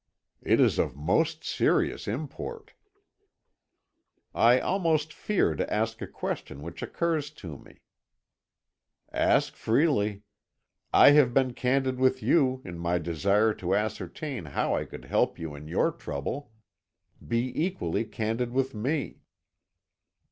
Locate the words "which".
6.63-6.81